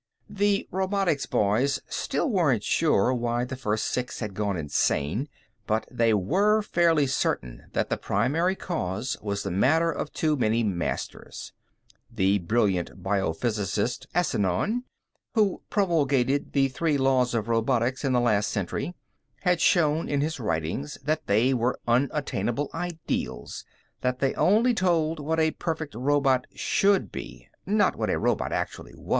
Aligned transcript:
The 0.31 0.67
robotics 0.71 1.27
boys 1.27 1.79
still 1.87 2.27
weren't 2.31 2.63
sure 2.63 3.13
why 3.13 3.45
the 3.45 3.55
first 3.55 3.85
six 3.85 4.19
had 4.19 4.33
gone 4.33 4.57
insane, 4.57 5.29
but 5.67 5.85
they 5.91 6.11
were 6.11 6.63
fairly 6.63 7.05
certain 7.05 7.65
that 7.73 7.91
the 7.91 7.97
primary 7.97 8.55
cause 8.55 9.15
was 9.21 9.43
the 9.43 9.51
matter 9.51 9.91
of 9.91 10.11
too 10.11 10.35
many 10.35 10.63
masters. 10.63 11.53
The 12.11 12.39
brilliant 12.39 13.03
biophysicist, 13.03 14.07
Asenion, 14.15 14.85
who 15.35 15.61
promulgated 15.69 16.53
the 16.53 16.67
Three 16.69 16.97
Laws 16.97 17.35
of 17.35 17.47
Robotics 17.47 18.03
in 18.03 18.11
the 18.11 18.19
last 18.19 18.49
century, 18.49 18.95
had 19.41 19.61
shown 19.61 20.09
in 20.09 20.21
his 20.21 20.39
writings 20.39 20.97
that 21.03 21.27
they 21.27 21.53
were 21.53 21.79
unattainable 21.87 22.71
ideals 22.73 23.65
that 24.01 24.17
they 24.17 24.33
only 24.33 24.73
told 24.73 25.19
what 25.19 25.39
a 25.39 25.51
perfect 25.51 25.93
robot 25.93 26.47
should 26.55 27.11
be, 27.11 27.47
not 27.67 27.95
what 27.95 28.09
a 28.09 28.17
robot 28.17 28.51
actually 28.51 28.95
was. 28.95 29.09